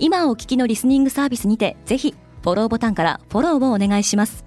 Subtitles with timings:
[0.00, 4.44] 今お聞きのリスニングサービスにてぜひフォローボタンからフォローをお願いします。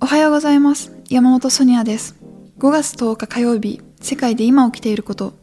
[0.00, 0.96] おはようございます。
[1.08, 2.16] 山本ソニアです。
[2.58, 5.34] 5月10日火曜日世界で今起きていること。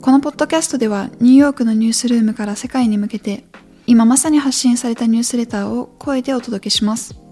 [0.00, 3.44] このポッドキャストではニューヨークのニュースルームから世界に向けて
[3.86, 7.23] 今まさに発信されたニュースレターを声でお届けします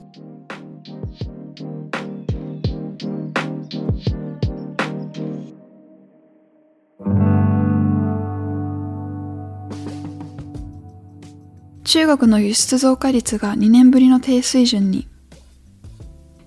[11.93, 15.09] 中国の輸出増加率が2年ぶりの低水準に。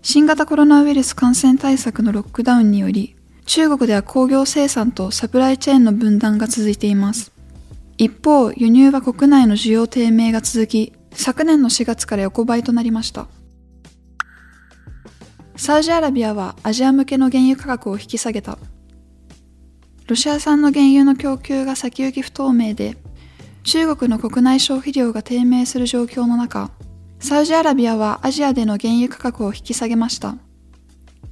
[0.01, 3.15] 新型コロナウイルス感染対策のロックダウンにより
[3.45, 7.31] 中国では工業生産とサプライチェーンの分断が続いています。
[7.99, 13.27] 一方輸入は国内の需要低迷が続き昨年の4月から横ばいとなりました。
[15.57, 18.57] サウジアラビアはアジア向けの原油価格を引き下げた。
[20.07, 22.97] ロシア産の原油の供給が先行き不透明で
[23.65, 26.69] 中国の国内消費量が低迷する状況の中、
[27.19, 30.37] サウジアラビアはアジアでの原油価格を引き下げました。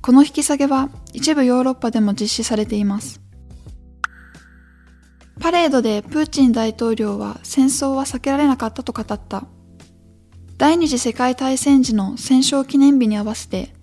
[0.02, 3.22] この引き下げは一部ヨーロッパでも実施されています。
[5.40, 9.46] パレードでプーチン大統領は戦争は避けられなかったと語った。
[10.58, 13.74] 第二次世界大戦時の戦勝記念日に合わせて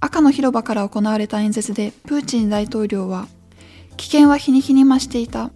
[0.00, 3.28] 赤の広場から行われた演説でプーチン大統領は
[3.96, 5.50] 危険は日に日に増していた。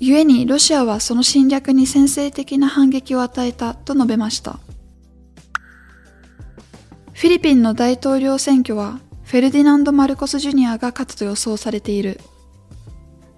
[0.00, 4.58] 故にロシアはその侵略に先制的な反撃を与えたと述べました。
[7.12, 12.18] フィリピンの大統領選挙はフェルディナンド・マルコス・ジュニアが勝つと予想されている。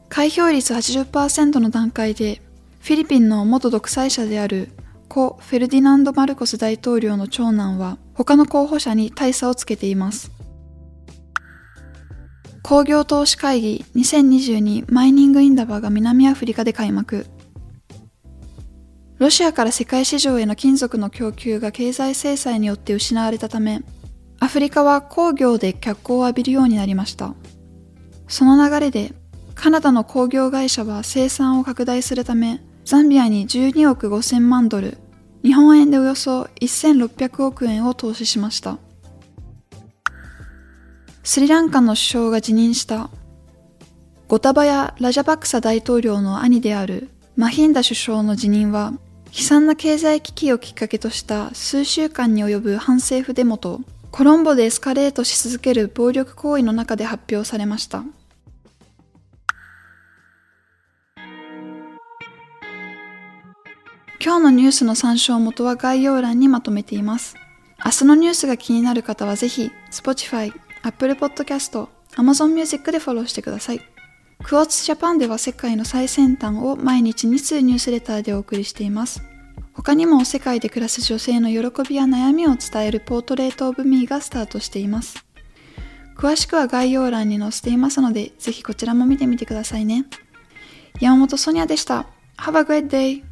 [0.09, 2.41] 開票率80%の段階で
[2.81, 4.69] フィリピンの元独裁者である
[5.09, 10.31] 故フェルディナンド・マルコス大統領の長男は他の候補者に大差をつけています。
[12.73, 17.27] 工業投資会議2022マイニングインダバーが南アフリカで開幕。
[19.19, 23.83] ロシアから世界市場への金属の供給が経済制裁によって失われたため、
[24.41, 27.35] アフリカは工業で脚光を浴びるようになりました。
[28.27, 29.13] その流れで、
[29.55, 34.97] カナダの工業会社は生産を拡大するため、ザンビアに12億5000万ドル、
[35.45, 38.79] 日本円でおよそ1600億円を投資しました。
[41.25, 43.09] スリランカの首相が辞任した。
[44.27, 48.93] ゴタバヤ・ラジャパクサ大統領の兄であるマヒンダ首相の辞任は、
[49.33, 53.81] 悲惨な経済危機をきっかけとした数週間に及ぶ反政府デモと、
[54.11, 58.03] コロンボでエスカレートし続ける暴力行為の中で発表されました。
[64.25, 67.37] 今日のニュースの参照元は概要欄にまとめています。
[67.85, 73.81] 明日のニュースが気になる方はぜひ、Spotify、Apple Podcast、Amazon Music でフォローしてください。
[74.43, 79.23] クォーツジャパンでは世界の最先端を毎日2通ニュースレターでお送りしています。
[79.73, 85.25] 他にも世界で暮らす女性の喜びや悩みを伝えるポートレートオブミーがスタートしています。
[86.17, 90.07] 詳しくは概要欄に載せていますので、ぜひこちらも見てみてくださいね。
[91.01, 92.07] 山本ソニアでした。
[92.37, 93.32] Have a great day!